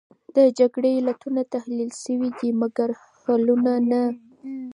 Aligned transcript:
د 0.35 0.37
جګړې 0.59 0.91
علتونه 0.99 1.41
تحلیل 1.53 1.91
شوې 2.03 2.29
دي، 2.37 2.49
مګر 2.61 2.89
حلونه 3.21 3.73
نه. 3.89 4.01